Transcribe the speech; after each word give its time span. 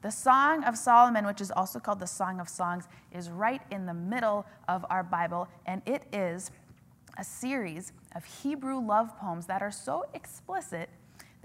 The 0.00 0.10
Song 0.10 0.62
of 0.62 0.78
Solomon, 0.78 1.26
which 1.26 1.40
is 1.40 1.50
also 1.50 1.80
called 1.80 1.98
the 1.98 2.06
Song 2.06 2.38
of 2.38 2.48
Songs, 2.48 2.86
is 3.12 3.30
right 3.30 3.62
in 3.72 3.84
the 3.84 3.94
middle 3.94 4.46
of 4.68 4.86
our 4.90 5.02
Bible, 5.02 5.48
and 5.66 5.82
it 5.86 6.04
is 6.12 6.52
a 7.18 7.24
series 7.24 7.92
of 8.14 8.24
Hebrew 8.24 8.78
love 8.78 9.18
poems 9.18 9.46
that 9.46 9.60
are 9.60 9.72
so 9.72 10.04
explicit 10.14 10.88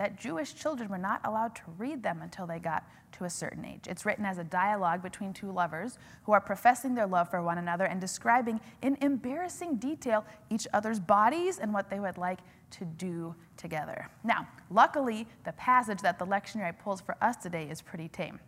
that 0.04 0.20
Jewish 0.20 0.54
children 0.54 0.90
were 0.90 0.98
not 0.98 1.22
allowed 1.24 1.56
to 1.56 1.62
read 1.78 2.04
them 2.04 2.20
until 2.22 2.46
they 2.46 2.60
got 2.60 2.84
to 3.14 3.24
a 3.24 3.30
certain 3.30 3.64
age. 3.64 3.88
It's 3.88 4.06
written 4.06 4.26
as 4.26 4.38
a 4.38 4.44
dialogue 4.44 5.02
between 5.02 5.32
two 5.32 5.50
lovers 5.50 5.98
who 6.24 6.34
are 6.34 6.42
professing 6.42 6.94
their 6.94 7.08
love 7.08 7.30
for 7.30 7.42
one 7.42 7.58
another 7.58 7.86
and 7.86 8.02
describing 8.02 8.60
in 8.82 8.98
embarrassing 9.00 9.78
detail 9.78 10.26
each 10.50 10.68
other's 10.74 11.00
bodies 11.00 11.58
and 11.58 11.74
what 11.74 11.90
they 11.90 12.02
would 12.02 12.18
like 12.18 12.40
to 12.72 12.84
do 12.84 13.34
together. 13.56 14.10
Now, 14.26 14.46
luckily, 14.70 15.26
the 15.46 15.54
passage 15.54 16.02
that 16.02 16.20
the 16.20 16.26
lectionary 16.26 16.78
pulls 16.78 17.00
for 17.00 17.16
us 17.22 17.38
today 17.38 17.70
is 17.70 17.82
pretty 17.82 18.10
tame. 18.10 18.42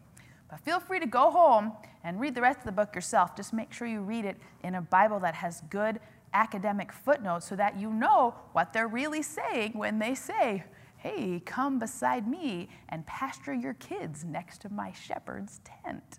But 0.49 0.59
feel 0.59 0.81
free 0.81 0.99
to 0.99 1.07
go 1.07 1.31
home 1.31 1.71
and 2.03 2.19
read 2.19 2.35
the 2.35 2.41
rest 2.41 2.59
of 2.59 2.66
the 2.66 2.73
book 2.73 2.94
yourself. 2.94 3.33
Just 3.33 3.53
make 3.53 3.72
sure 3.72 3.88
you 3.88 4.02
read 4.02 4.25
it 4.25 4.35
in 4.66 4.75
a 4.75 4.81
Bible 4.81 5.22
that 5.22 5.35
has 5.35 5.61
good 5.69 6.02
academic 6.33 6.91
footnotes 6.91 7.47
so 7.47 7.55
that 7.55 7.80
you 7.80 7.94
know 7.94 8.35
what 8.52 8.73
they're 8.73 8.89
really 8.89 9.22
saying 9.22 9.72
when 9.73 9.99
they 9.99 10.13
say, 10.13 10.66
Hey, 11.05 11.40
come 11.45 11.77
beside 11.77 12.27
me 12.27 12.68
and 12.90 13.05
pasture 13.05 13.54
your 13.54 13.76
kids 13.76 14.26
next 14.26 14.62
to 14.62 14.73
my 14.73 14.91
shepherd's 14.91 15.62
tent. 15.64 16.18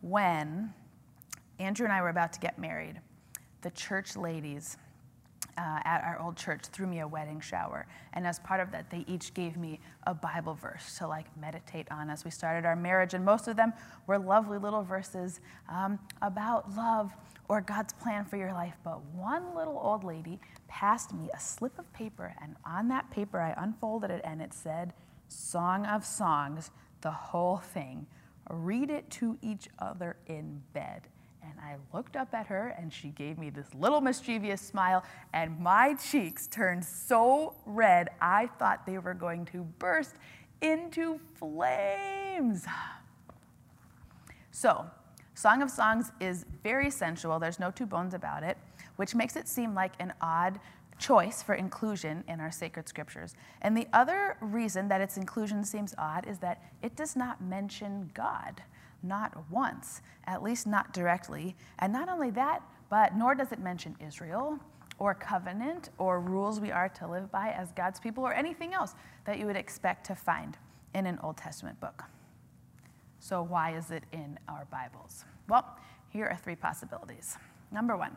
When 0.00 0.74
Andrew 1.60 1.86
and 1.86 1.92
I 1.92 2.02
were 2.02 2.08
about 2.08 2.32
to 2.32 2.40
get 2.40 2.58
married, 2.58 3.00
the 3.62 3.70
church 3.70 4.16
ladies 4.16 4.78
uh, 5.56 5.78
at 5.84 6.02
our 6.02 6.18
old 6.18 6.36
church 6.36 6.62
threw 6.72 6.88
me 6.88 6.98
a 6.98 7.06
wedding 7.06 7.38
shower. 7.38 7.86
And 8.14 8.26
as 8.26 8.40
part 8.40 8.58
of 8.58 8.72
that, 8.72 8.90
they 8.90 9.04
each 9.06 9.32
gave 9.32 9.56
me 9.56 9.78
a 10.08 10.12
Bible 10.12 10.54
verse 10.54 10.98
to 10.98 11.06
like 11.06 11.26
meditate 11.36 11.86
on 11.92 12.10
as 12.10 12.24
we 12.24 12.32
started 12.32 12.66
our 12.66 12.74
marriage. 12.74 13.14
And 13.14 13.24
most 13.24 13.46
of 13.46 13.54
them 13.54 13.72
were 14.08 14.18
lovely 14.18 14.58
little 14.58 14.82
verses 14.82 15.38
um, 15.68 16.00
about 16.20 16.74
love 16.74 17.14
or 17.50 17.60
God's 17.60 17.92
plan 17.94 18.24
for 18.24 18.36
your 18.36 18.52
life. 18.52 18.76
But 18.84 19.04
one 19.06 19.56
little 19.56 19.76
old 19.82 20.04
lady 20.04 20.38
passed 20.68 21.12
me 21.12 21.28
a 21.34 21.40
slip 21.40 21.76
of 21.80 21.92
paper, 21.92 22.32
and 22.40 22.54
on 22.64 22.86
that 22.88 23.10
paper, 23.10 23.40
I 23.40 23.60
unfolded 23.60 24.08
it, 24.08 24.20
and 24.22 24.40
it 24.40 24.54
said, 24.54 24.92
Song 25.26 25.84
of 25.84 26.06
Songs, 26.06 26.70
the 27.00 27.10
whole 27.10 27.56
thing. 27.56 28.06
Read 28.48 28.88
it 28.88 29.10
to 29.10 29.36
each 29.42 29.68
other 29.80 30.16
in 30.28 30.62
bed. 30.72 31.08
And 31.42 31.54
I 31.60 31.74
looked 31.92 32.14
up 32.14 32.32
at 32.34 32.46
her, 32.46 32.68
and 32.78 32.92
she 32.92 33.08
gave 33.08 33.36
me 33.36 33.50
this 33.50 33.66
little 33.74 34.00
mischievous 34.00 34.60
smile, 34.60 35.02
and 35.32 35.58
my 35.58 35.94
cheeks 35.94 36.46
turned 36.46 36.84
so 36.84 37.56
red, 37.66 38.10
I 38.22 38.46
thought 38.60 38.86
they 38.86 38.98
were 38.98 39.14
going 39.14 39.44
to 39.46 39.64
burst 39.80 40.14
into 40.62 41.18
flames. 41.34 42.64
So, 44.52 44.84
Song 45.34 45.62
of 45.62 45.70
Songs 45.70 46.12
is 46.20 46.44
very 46.62 46.90
sensual, 46.90 47.38
there's 47.38 47.60
no 47.60 47.70
two 47.70 47.86
bones 47.86 48.14
about 48.14 48.42
it, 48.42 48.58
which 48.96 49.14
makes 49.14 49.36
it 49.36 49.48
seem 49.48 49.74
like 49.74 49.92
an 49.98 50.12
odd 50.20 50.60
choice 50.98 51.42
for 51.42 51.54
inclusion 51.54 52.22
in 52.28 52.40
our 52.40 52.50
sacred 52.50 52.88
scriptures. 52.88 53.34
And 53.62 53.76
the 53.76 53.88
other 53.92 54.36
reason 54.40 54.88
that 54.88 55.00
its 55.00 55.16
inclusion 55.16 55.64
seems 55.64 55.94
odd 55.96 56.26
is 56.28 56.38
that 56.38 56.62
it 56.82 56.94
does 56.94 57.16
not 57.16 57.40
mention 57.42 58.10
God, 58.12 58.62
not 59.02 59.50
once, 59.50 60.02
at 60.26 60.42
least 60.42 60.66
not 60.66 60.92
directly. 60.92 61.56
And 61.78 61.92
not 61.92 62.08
only 62.08 62.30
that, 62.32 62.62
but 62.90 63.16
nor 63.16 63.34
does 63.34 63.50
it 63.50 63.60
mention 63.60 63.96
Israel 64.06 64.58
or 64.98 65.14
covenant 65.14 65.88
or 65.96 66.20
rules 66.20 66.60
we 66.60 66.70
are 66.70 66.90
to 66.90 67.08
live 67.08 67.32
by 67.32 67.50
as 67.50 67.72
God's 67.72 67.98
people 67.98 68.22
or 68.22 68.34
anything 68.34 68.74
else 68.74 68.94
that 69.24 69.38
you 69.38 69.46
would 69.46 69.56
expect 69.56 70.04
to 70.06 70.14
find 70.14 70.58
in 70.94 71.06
an 71.06 71.18
Old 71.22 71.38
Testament 71.38 71.80
book. 71.80 72.04
So, 73.22 73.42
why 73.42 73.76
is 73.76 73.90
it 73.90 74.04
in 74.12 74.38
our 74.48 74.66
Bibles? 74.70 75.26
Well, 75.46 75.76
here 76.08 76.26
are 76.26 76.38
three 76.42 76.56
possibilities. 76.56 77.36
Number 77.70 77.94
one, 77.94 78.16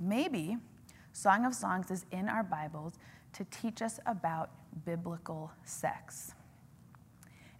maybe 0.00 0.56
Song 1.12 1.46
of 1.46 1.54
Songs 1.54 1.92
is 1.92 2.04
in 2.10 2.28
our 2.28 2.42
Bibles 2.42 2.94
to 3.34 3.44
teach 3.44 3.82
us 3.82 4.00
about 4.04 4.50
biblical 4.84 5.52
sex. 5.64 6.34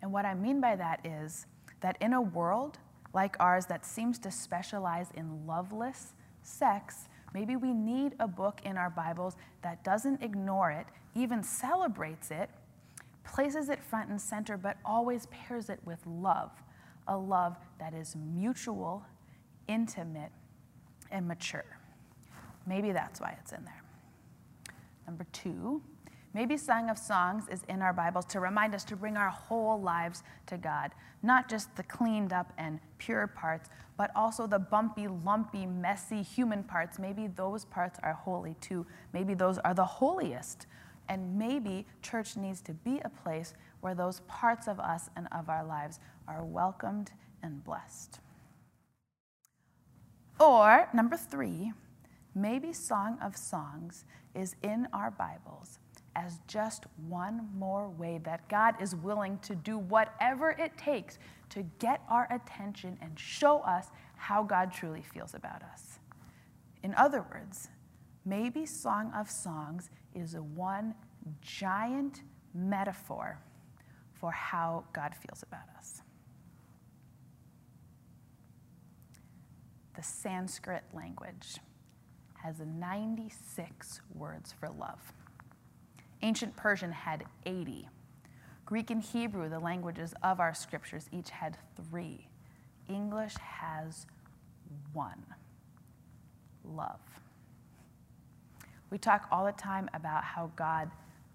And 0.02 0.12
what 0.12 0.24
I 0.26 0.34
mean 0.34 0.60
by 0.60 0.74
that 0.74 1.06
is 1.06 1.46
that 1.80 1.96
in 2.00 2.12
a 2.12 2.20
world 2.20 2.78
like 3.14 3.36
ours 3.38 3.66
that 3.66 3.86
seems 3.86 4.18
to 4.18 4.30
specialize 4.32 5.12
in 5.14 5.46
loveless 5.46 6.12
sex, 6.42 7.08
maybe 7.34 7.54
we 7.54 7.72
need 7.72 8.16
a 8.18 8.26
book 8.26 8.60
in 8.64 8.76
our 8.76 8.90
Bibles 8.90 9.36
that 9.62 9.84
doesn't 9.84 10.22
ignore 10.22 10.72
it, 10.72 10.86
even 11.14 11.44
celebrates 11.44 12.32
it, 12.32 12.50
places 13.26 13.68
it 13.68 13.82
front 13.82 14.08
and 14.10 14.20
center, 14.20 14.56
but 14.56 14.76
always 14.84 15.26
pairs 15.26 15.68
it 15.68 15.80
with 15.84 16.00
love 16.06 16.50
a 17.08 17.16
love 17.16 17.56
that 17.78 17.94
is 17.94 18.16
mutual, 18.16 19.04
intimate, 19.68 20.32
and 21.10 21.26
mature. 21.26 21.78
Maybe 22.66 22.92
that's 22.92 23.20
why 23.20 23.36
it's 23.40 23.52
in 23.52 23.64
there. 23.64 23.82
Number 25.06 25.24
two, 25.32 25.82
maybe 26.34 26.56
Song 26.56 26.90
of 26.90 26.98
Songs 26.98 27.44
is 27.48 27.62
in 27.68 27.80
our 27.80 27.92
Bibles 27.92 28.24
to 28.26 28.40
remind 28.40 28.74
us 28.74 28.82
to 28.84 28.96
bring 28.96 29.16
our 29.16 29.30
whole 29.30 29.80
lives 29.80 30.24
to 30.46 30.56
God, 30.56 30.90
not 31.22 31.48
just 31.48 31.74
the 31.76 31.84
cleaned 31.84 32.32
up 32.32 32.52
and 32.58 32.80
pure 32.98 33.28
parts, 33.28 33.70
but 33.96 34.10
also 34.16 34.46
the 34.46 34.58
bumpy, 34.58 35.06
lumpy, 35.06 35.64
messy 35.64 36.22
human 36.22 36.64
parts. 36.64 36.98
Maybe 36.98 37.28
those 37.28 37.64
parts 37.64 38.00
are 38.02 38.12
holy 38.12 38.56
too. 38.60 38.84
Maybe 39.12 39.32
those 39.32 39.58
are 39.58 39.74
the 39.74 39.84
holiest. 39.84 40.66
And 41.08 41.38
maybe 41.38 41.86
church 42.02 42.36
needs 42.36 42.60
to 42.62 42.74
be 42.74 43.00
a 43.04 43.08
place 43.08 43.54
where 43.80 43.94
those 43.94 44.20
parts 44.28 44.66
of 44.66 44.80
us 44.80 45.08
and 45.16 45.28
of 45.32 45.48
our 45.48 45.64
lives 45.64 46.00
are 46.26 46.44
welcomed 46.44 47.12
and 47.42 47.62
blessed. 47.62 48.20
Or, 50.38 50.88
number 50.92 51.16
three, 51.16 51.72
maybe 52.34 52.72
Song 52.72 53.18
of 53.22 53.36
Songs 53.36 54.04
is 54.34 54.56
in 54.62 54.86
our 54.92 55.10
Bibles 55.10 55.78
as 56.16 56.40
just 56.46 56.84
one 57.08 57.48
more 57.56 57.88
way 57.90 58.18
that 58.24 58.48
God 58.48 58.74
is 58.80 58.96
willing 58.96 59.38
to 59.40 59.54
do 59.54 59.78
whatever 59.78 60.50
it 60.50 60.76
takes 60.76 61.18
to 61.50 61.62
get 61.78 62.02
our 62.10 62.26
attention 62.30 62.98
and 63.00 63.18
show 63.18 63.58
us 63.60 63.88
how 64.16 64.42
God 64.42 64.72
truly 64.72 65.02
feels 65.02 65.34
about 65.34 65.62
us. 65.62 65.98
In 66.82 66.94
other 66.94 67.24
words, 67.30 67.68
maybe 68.26 68.66
Song 68.66 69.12
of 69.16 69.30
Songs 69.30 69.88
is 70.14 70.34
a 70.34 70.42
one 70.42 70.94
giant 71.40 72.22
metaphor 72.52 73.38
for 74.12 74.32
how 74.32 74.84
God 74.92 75.14
feels 75.14 75.42
about 75.42 75.68
us. 75.78 76.02
The 79.94 80.02
Sanskrit 80.02 80.82
language 80.92 81.56
has 82.42 82.60
96 82.60 84.00
words 84.14 84.52
for 84.52 84.68
love. 84.68 85.12
Ancient 86.22 86.56
Persian 86.56 86.92
had 86.92 87.24
80. 87.46 87.88
Greek 88.66 88.90
and 88.90 89.02
Hebrew, 89.02 89.48
the 89.48 89.60
languages 89.60 90.12
of 90.22 90.40
our 90.40 90.52
scriptures, 90.52 91.08
each 91.12 91.30
had 91.30 91.56
three. 91.88 92.28
English 92.88 93.34
has 93.36 94.06
one 94.92 95.24
love. 96.64 97.00
We 98.90 98.98
talk 98.98 99.26
all 99.30 99.44
the 99.44 99.52
time 99.52 99.90
about 99.94 100.24
how 100.24 100.50
God 100.56 100.90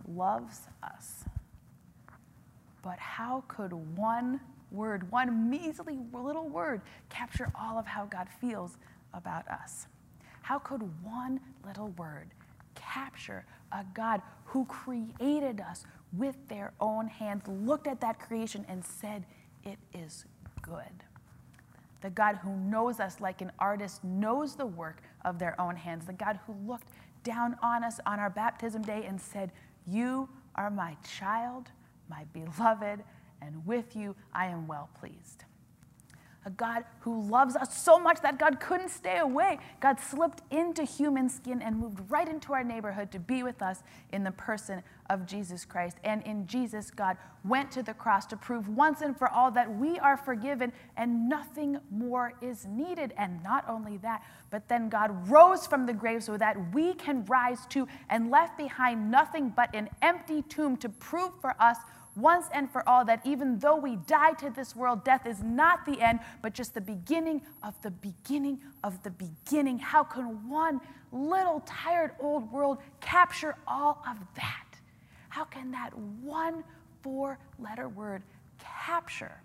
loves 0.07 0.61
us. 0.83 1.25
But 2.81 2.97
how 2.97 3.43
could 3.47 3.73
one 3.95 4.39
word, 4.71 5.11
one 5.11 5.49
measly 5.49 5.99
little 6.13 6.47
word, 6.47 6.81
capture 7.09 7.51
all 7.53 7.77
of 7.77 7.85
how 7.85 8.05
God 8.05 8.27
feels 8.39 8.77
about 9.13 9.47
us? 9.47 9.87
How 10.41 10.59
could 10.59 10.81
one 11.03 11.39
little 11.65 11.89
word 11.89 12.27
capture 12.75 13.45
a 13.71 13.85
God 13.93 14.21
who 14.45 14.65
created 14.65 15.61
us 15.61 15.85
with 16.17 16.35
their 16.47 16.73
own 16.79 17.07
hands, 17.07 17.43
looked 17.47 17.87
at 17.87 18.01
that 18.01 18.19
creation 18.19 18.65
and 18.67 18.83
said, 18.83 19.25
It 19.63 19.77
is 19.93 20.25
good? 20.61 21.03
The 22.01 22.09
God 22.09 22.37
who 22.37 22.55
knows 22.57 22.99
us 22.99 23.21
like 23.21 23.41
an 23.41 23.51
artist 23.59 24.03
knows 24.03 24.55
the 24.55 24.65
work 24.65 25.03
of 25.23 25.37
their 25.37 25.59
own 25.61 25.75
hands. 25.75 26.05
The 26.05 26.13
God 26.13 26.39
who 26.47 26.55
looked 26.67 26.87
down 27.23 27.57
on 27.61 27.83
us 27.83 27.99
on 28.05 28.19
our 28.19 28.29
baptism 28.29 28.81
day 28.81 29.05
and 29.07 29.19
said, 29.19 29.51
You 29.87 30.29
are 30.55 30.69
my 30.69 30.97
child, 31.17 31.69
my 32.09 32.25
beloved, 32.33 33.03
and 33.41 33.65
with 33.65 33.95
you 33.95 34.15
I 34.33 34.47
am 34.47 34.67
well 34.67 34.89
pleased. 34.99 35.45
God 36.61 36.83
who 36.99 37.23
loves 37.23 37.55
us 37.55 37.75
so 37.75 37.99
much 37.99 38.21
that 38.21 38.37
God 38.37 38.59
couldn't 38.59 38.89
stay 38.89 39.17
away. 39.17 39.57
God 39.79 39.99
slipped 39.99 40.43
into 40.51 40.83
human 40.83 41.27
skin 41.27 41.59
and 41.59 41.75
moved 41.75 41.99
right 42.07 42.29
into 42.29 42.53
our 42.53 42.63
neighborhood 42.63 43.11
to 43.13 43.19
be 43.19 43.41
with 43.41 43.63
us 43.63 43.81
in 44.13 44.23
the 44.23 44.31
person 44.31 44.83
of 45.09 45.25
Jesus 45.25 45.65
Christ. 45.65 45.97
And 46.03 46.21
in 46.21 46.45
Jesus, 46.45 46.91
God 46.91 47.17
went 47.43 47.71
to 47.71 47.81
the 47.81 47.95
cross 47.95 48.27
to 48.27 48.37
prove 48.37 48.69
once 48.69 49.01
and 49.01 49.17
for 49.17 49.27
all 49.27 49.49
that 49.51 49.75
we 49.75 49.97
are 49.97 50.15
forgiven 50.15 50.71
and 50.97 51.27
nothing 51.27 51.79
more 51.89 52.33
is 52.43 52.67
needed. 52.67 53.11
And 53.17 53.41
not 53.41 53.67
only 53.67 53.97
that, 53.97 54.21
but 54.51 54.69
then 54.69 54.87
God 54.87 55.27
rose 55.27 55.65
from 55.65 55.87
the 55.87 55.93
grave 55.93 56.23
so 56.23 56.37
that 56.37 56.55
we 56.75 56.93
can 56.93 57.25
rise 57.25 57.65
too 57.69 57.87
and 58.07 58.29
left 58.29 58.55
behind 58.55 59.09
nothing 59.09 59.49
but 59.49 59.73
an 59.73 59.89
empty 60.03 60.43
tomb 60.43 60.77
to 60.77 60.89
prove 60.89 61.31
for 61.41 61.55
us 61.59 61.77
once 62.15 62.47
and 62.53 62.69
for 62.69 62.87
all 62.87 63.05
that 63.05 63.21
even 63.25 63.59
though 63.59 63.75
we 63.75 63.95
die 63.95 64.33
to 64.33 64.49
this 64.49 64.75
world, 64.75 65.03
death 65.03 65.25
is 65.25 65.41
not 65.41 65.85
the 65.85 66.01
end, 66.01 66.19
but 66.41 66.53
just 66.53 66.73
the 66.73 66.81
beginning 66.81 67.41
of 67.63 67.81
the 67.81 67.91
beginning 67.91 68.59
of 68.83 69.01
the 69.03 69.11
beginning. 69.11 69.79
How 69.79 70.03
can 70.03 70.49
one 70.49 70.81
little 71.11 71.61
tired 71.65 72.11
old 72.19 72.51
world 72.51 72.79
capture 72.99 73.55
all 73.67 74.03
of 74.09 74.17
that? 74.35 74.65
How 75.29 75.45
can 75.45 75.71
that 75.71 75.97
one 75.97 76.63
four 77.01 77.39
letter 77.57 77.87
word 77.87 78.23
capture 78.59 79.41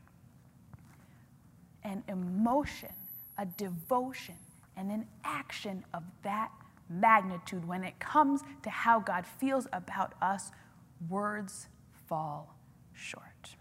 an 1.85 2.03
emotion, 2.09 2.91
a 3.39 3.47
devotion, 3.47 4.35
and 4.77 4.91
an 4.91 5.07
action 5.25 5.85
of 5.95 6.03
that 6.25 6.51
magnitude 6.91 7.67
when 7.67 7.85
it 7.85 7.99
comes 8.01 8.43
to 8.63 8.71
how 8.71 8.99
God 8.99 9.25
feels 9.25 9.69
about 9.73 10.15
us? 10.21 10.51
Words 11.09 11.69
fall 12.09 12.56
short. 12.97 13.57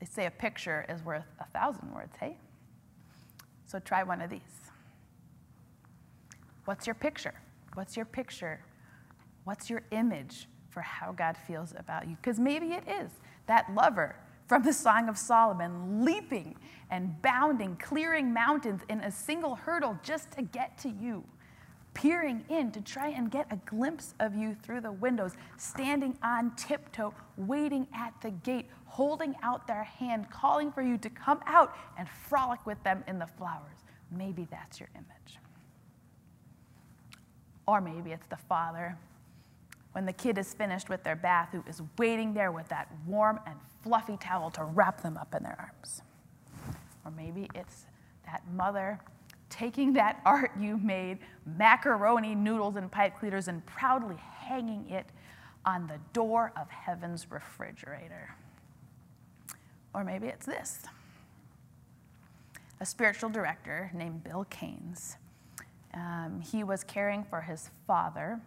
They 0.00 0.06
say 0.06 0.26
a 0.26 0.30
picture 0.30 0.84
is 0.88 1.02
worth 1.02 1.24
a 1.40 1.46
thousand 1.46 1.92
words, 1.94 2.16
hey? 2.18 2.36
So 3.66 3.78
try 3.78 4.02
one 4.02 4.20
of 4.20 4.30
these. 4.30 4.40
What's 6.64 6.86
your 6.86 6.94
picture? 6.94 7.34
What's 7.74 7.96
your 7.96 8.06
picture? 8.06 8.60
What's 9.44 9.70
your 9.70 9.82
image 9.90 10.48
for 10.70 10.80
how 10.80 11.12
God 11.12 11.36
feels 11.46 11.72
about 11.76 12.08
you? 12.08 12.16
Because 12.16 12.38
maybe 12.38 12.72
it 12.72 12.84
is 12.88 13.10
that 13.46 13.72
lover 13.74 14.16
from 14.46 14.62
the 14.62 14.72
Song 14.72 15.08
of 15.08 15.18
Solomon, 15.18 16.04
leaping 16.04 16.56
and 16.90 17.20
bounding, 17.22 17.76
clearing 17.76 18.32
mountains 18.32 18.82
in 18.88 19.00
a 19.00 19.10
single 19.10 19.56
hurdle 19.56 19.98
just 20.02 20.30
to 20.32 20.42
get 20.42 20.78
to 20.78 20.88
you 20.88 21.24
peering 21.96 22.44
in 22.50 22.70
to 22.70 22.80
try 22.82 23.08
and 23.08 23.30
get 23.30 23.46
a 23.50 23.56
glimpse 23.64 24.14
of 24.20 24.36
you 24.36 24.54
through 24.62 24.82
the 24.82 24.92
windows, 24.92 25.32
standing 25.56 26.14
on 26.22 26.54
tiptoe, 26.54 27.14
waiting 27.38 27.86
at 27.94 28.12
the 28.20 28.30
gate, 28.30 28.66
holding 28.84 29.34
out 29.42 29.66
their 29.66 29.82
hand, 29.82 30.28
calling 30.30 30.70
for 30.70 30.82
you 30.82 30.98
to 30.98 31.08
come 31.08 31.40
out 31.46 31.74
and 31.96 32.06
frolic 32.06 32.64
with 32.66 32.80
them 32.82 33.02
in 33.08 33.18
the 33.18 33.26
flowers. 33.26 33.78
Maybe 34.10 34.46
that's 34.50 34.78
your 34.78 34.90
image. 34.94 35.38
Or 37.66 37.80
maybe 37.80 38.12
it's 38.12 38.26
the 38.26 38.36
father 38.36 38.98
when 39.92 40.04
the 40.04 40.12
kid 40.12 40.36
is 40.36 40.52
finished 40.52 40.90
with 40.90 41.02
their 41.02 41.16
bath 41.16 41.48
who 41.52 41.64
is 41.66 41.80
waiting 41.96 42.34
there 42.34 42.52
with 42.52 42.68
that 42.68 42.92
warm 43.06 43.40
and 43.46 43.56
fluffy 43.82 44.18
towel 44.18 44.50
to 44.50 44.64
wrap 44.64 45.00
them 45.00 45.16
up 45.16 45.34
in 45.34 45.42
their 45.42 45.56
arms. 45.58 46.02
Or 47.06 47.10
maybe 47.10 47.48
it's 47.54 47.86
that 48.26 48.42
mother 48.52 49.00
taking 49.50 49.92
that 49.94 50.20
art 50.26 50.52
you 50.58 50.78
made, 50.78 51.18
macaroni, 51.44 52.34
noodles, 52.34 52.76
and 52.76 52.90
pipe 52.90 53.18
cleaners, 53.18 53.48
and 53.48 53.64
proudly 53.66 54.16
hanging 54.16 54.88
it 54.90 55.06
on 55.64 55.86
the 55.86 55.98
door 56.12 56.52
of 56.56 56.70
heaven's 56.70 57.30
refrigerator. 57.30 58.34
Or 59.92 60.04
maybe 60.04 60.28
it's 60.28 60.46
this 60.46 60.84
a 62.78 62.86
spiritual 62.86 63.30
director 63.30 63.90
named 63.94 64.22
Bill 64.22 64.46
Kanes. 64.50 65.16
Um, 65.94 66.42
he 66.42 66.62
was 66.62 66.84
caring 66.84 67.24
for 67.24 67.40
his 67.40 67.70
father 67.86 68.38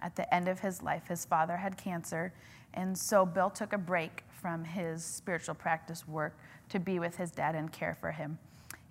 at 0.00 0.16
the 0.16 0.32
end 0.34 0.48
of 0.48 0.60
his 0.60 0.82
life. 0.82 1.06
His 1.06 1.26
father 1.26 1.56
had 1.56 1.76
cancer, 1.76 2.32
and 2.72 2.96
so 2.96 3.26
Bill 3.26 3.50
took 3.50 3.72
a 3.74 3.78
break 3.78 4.24
from 4.30 4.64
his 4.64 5.04
spiritual 5.04 5.54
practice 5.54 6.08
work 6.08 6.36
to 6.70 6.78
be 6.78 6.98
with 6.98 7.16
his 7.16 7.30
dad 7.30 7.54
and 7.54 7.70
care 7.70 7.96
for 8.00 8.12
him. 8.12 8.38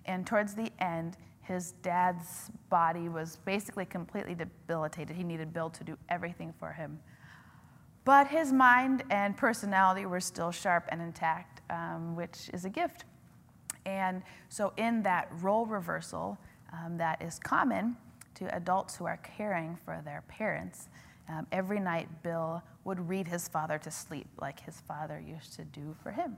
And 0.06 0.26
towards 0.26 0.54
the 0.54 0.70
end, 0.78 1.16
his 1.44 1.72
dad's 1.82 2.50
body 2.70 3.08
was 3.08 3.36
basically 3.44 3.84
completely 3.84 4.34
debilitated. 4.34 5.14
He 5.14 5.24
needed 5.24 5.52
Bill 5.52 5.70
to 5.70 5.84
do 5.84 5.96
everything 6.08 6.54
for 6.58 6.72
him. 6.72 6.98
But 8.04 8.28
his 8.28 8.52
mind 8.52 9.04
and 9.10 9.36
personality 9.36 10.06
were 10.06 10.20
still 10.20 10.50
sharp 10.50 10.88
and 10.88 11.00
intact, 11.00 11.60
um, 11.70 12.16
which 12.16 12.50
is 12.52 12.64
a 12.64 12.70
gift. 12.70 13.04
And 13.86 14.22
so, 14.48 14.72
in 14.76 15.02
that 15.02 15.28
role 15.40 15.66
reversal 15.66 16.38
um, 16.72 16.96
that 16.98 17.20
is 17.22 17.38
common 17.38 17.96
to 18.36 18.54
adults 18.54 18.96
who 18.96 19.04
are 19.04 19.18
caring 19.18 19.78
for 19.84 20.00
their 20.04 20.22
parents, 20.28 20.88
um, 21.28 21.46
every 21.52 21.80
night 21.80 22.08
Bill 22.22 22.62
would 22.84 23.08
read 23.08 23.28
his 23.28 23.48
father 23.48 23.78
to 23.78 23.90
sleep 23.90 24.26
like 24.40 24.60
his 24.60 24.80
father 24.80 25.20
used 25.20 25.54
to 25.54 25.64
do 25.64 25.94
for 26.02 26.10
him 26.10 26.36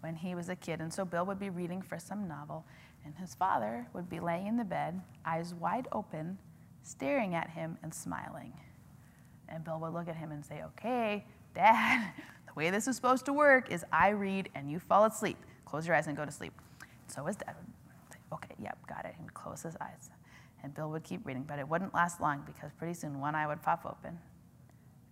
when 0.00 0.14
he 0.14 0.34
was 0.34 0.48
a 0.48 0.56
kid. 0.56 0.80
And 0.80 0.92
so 0.92 1.04
Bill 1.04 1.26
would 1.26 1.38
be 1.38 1.50
reading 1.50 1.82
for 1.82 1.98
some 1.98 2.28
novel, 2.28 2.64
and 3.06 3.14
his 3.16 3.34
father 3.34 3.86
would 3.94 4.10
be 4.10 4.18
laying 4.18 4.48
in 4.48 4.56
the 4.56 4.64
bed, 4.64 5.00
eyes 5.24 5.54
wide 5.54 5.86
open, 5.92 6.36
staring 6.82 7.34
at 7.34 7.48
him 7.48 7.78
and 7.82 7.94
smiling. 7.94 8.52
And 9.48 9.64
Bill 9.64 9.78
would 9.80 9.94
look 9.94 10.08
at 10.08 10.16
him 10.16 10.32
and 10.32 10.44
say, 10.44 10.62
Okay, 10.66 11.24
Dad, 11.54 12.12
the 12.46 12.52
way 12.54 12.70
this 12.70 12.88
is 12.88 12.96
supposed 12.96 13.24
to 13.26 13.32
work 13.32 13.70
is 13.70 13.84
I 13.92 14.08
read 14.08 14.50
and 14.56 14.70
you 14.70 14.80
fall 14.80 15.04
asleep. 15.04 15.38
Close 15.64 15.86
your 15.86 15.94
eyes 15.94 16.08
and 16.08 16.16
go 16.16 16.24
to 16.24 16.32
sleep. 16.32 16.52
So 17.06 17.24
his 17.24 17.36
dad 17.36 17.54
would 17.56 18.12
say, 18.12 18.18
Okay, 18.34 18.54
yep, 18.58 18.76
got 18.88 19.04
it. 19.04 19.14
He 19.16 19.22
would 19.22 19.34
close 19.34 19.62
his 19.62 19.76
eyes. 19.80 20.10
And 20.64 20.74
Bill 20.74 20.90
would 20.90 21.04
keep 21.04 21.24
reading, 21.24 21.44
but 21.46 21.60
it 21.60 21.68
wouldn't 21.68 21.94
last 21.94 22.20
long 22.20 22.42
because 22.44 22.72
pretty 22.76 22.94
soon 22.94 23.20
one 23.20 23.36
eye 23.36 23.46
would 23.46 23.62
pop 23.62 23.86
open 23.86 24.18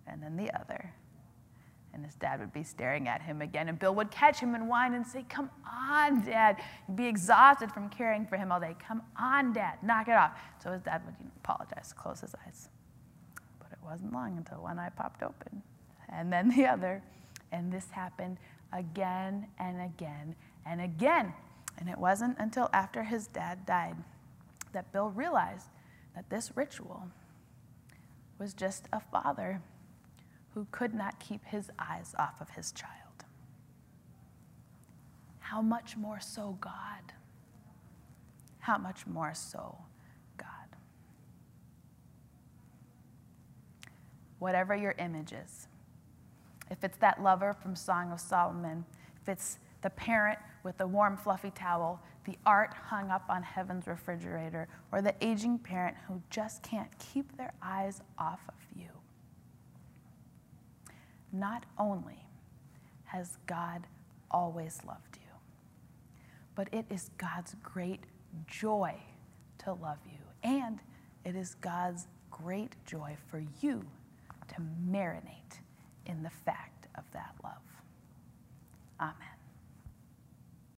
and 0.07 0.21
then 0.21 0.35
the 0.35 0.53
other 0.59 0.93
and 1.95 2.05
his 2.05 2.15
dad 2.15 2.41
would 2.41 2.51
be 2.51 2.61
staring 2.61 3.07
at 3.07 3.21
him 3.21 3.41
again. 3.41 3.69
And 3.69 3.79
Bill 3.79 3.95
would 3.95 4.11
catch 4.11 4.39
him 4.39 4.53
and 4.53 4.67
whine 4.67 4.93
and 4.93 5.07
say, 5.07 5.25
Come 5.29 5.49
on, 5.65 6.25
Dad. 6.25 6.57
He'd 6.85 6.97
be 6.97 7.07
exhausted 7.07 7.71
from 7.71 7.89
caring 7.89 8.27
for 8.27 8.35
him 8.35 8.51
all 8.51 8.59
day. 8.59 8.75
Come 8.85 9.01
on, 9.17 9.53
Dad, 9.53 9.81
knock 9.81 10.09
it 10.09 10.13
off. 10.13 10.37
So 10.61 10.73
his 10.73 10.81
dad 10.81 11.01
would 11.05 11.15
you 11.19 11.25
know, 11.25 11.31
apologize, 11.37 11.93
close 11.97 12.19
his 12.19 12.35
eyes. 12.45 12.67
But 13.59 13.71
it 13.71 13.79
wasn't 13.81 14.11
long 14.13 14.37
until 14.37 14.61
one 14.61 14.77
eye 14.77 14.89
popped 14.89 15.23
open, 15.23 15.63
and 16.09 16.31
then 16.31 16.49
the 16.49 16.67
other. 16.67 17.01
And 17.51 17.71
this 17.71 17.89
happened 17.89 18.37
again 18.73 19.47
and 19.57 19.81
again 19.81 20.35
and 20.65 20.81
again. 20.81 21.33
And 21.77 21.87
it 21.87 21.97
wasn't 21.97 22.37
until 22.39 22.69
after 22.73 23.03
his 23.03 23.27
dad 23.27 23.65
died 23.65 23.95
that 24.73 24.91
Bill 24.91 25.09
realized 25.09 25.67
that 26.13 26.29
this 26.29 26.51
ritual 26.55 27.07
was 28.37 28.53
just 28.53 28.89
a 28.91 28.99
father 28.99 29.61
who 30.55 30.65
could 30.71 30.95
not 30.95 31.19
keep 31.19 31.43
his 31.43 31.69
eyes 31.77 32.15
off 32.17 32.39
of 32.39 32.49
his 32.49 32.71
child. 32.71 33.25
How 35.39 35.61
much 35.61 35.97
more 35.97 36.19
so 36.21 36.57
God? 36.61 37.13
How 38.59 38.77
much 38.77 39.05
more 39.05 39.33
so 39.33 39.77
God? 40.37 40.47
Whatever 44.39 44.75
your 44.75 44.95
image 44.97 45.33
is, 45.33 45.67
if 46.71 46.83
it's 46.85 46.97
that 46.99 47.21
lover 47.21 47.53
from 47.53 47.75
Song 47.75 48.13
of 48.13 48.19
Solomon, 48.21 48.85
if 49.21 49.27
it's 49.27 49.59
the 49.81 49.89
parent 49.89 50.39
with 50.63 50.77
the 50.77 50.87
warm, 50.87 51.17
fluffy 51.17 51.51
towel, 51.51 52.01
the 52.23 52.37
art 52.45 52.73
hung 52.73 53.11
up 53.11 53.25
on 53.29 53.43
heaven's 53.43 53.87
refrigerator, 53.87 54.69
or 54.93 55.01
the 55.01 55.13
aging 55.21 55.59
parent 55.59 55.97
who 56.07 56.21
just 56.29 56.63
can't 56.63 56.89
keep 56.97 57.35
their 57.35 57.53
eyes 57.61 58.01
off 58.17 58.39
of 58.47 58.55
you 58.73 58.84
not 61.39 61.65
only 61.77 62.25
has 63.05 63.37
God 63.45 63.87
always 64.31 64.79
loved 64.87 65.17
you, 65.17 65.31
but 66.55 66.69
it 66.71 66.85
is 66.89 67.09
God's 67.17 67.55
great 67.61 68.03
joy 68.47 68.95
to 69.59 69.73
love 69.73 69.99
you. 70.05 70.17
And 70.43 70.79
it 71.23 71.35
is 71.35 71.55
God's 71.55 72.07
great 72.31 72.75
joy 72.85 73.15
for 73.29 73.43
you 73.61 73.83
to 74.47 74.55
marinate 74.89 75.59
in 76.05 76.23
the 76.23 76.29
fact 76.29 76.87
of 76.95 77.03
that 77.13 77.33
love. 77.43 77.53
Amen. 78.99 79.34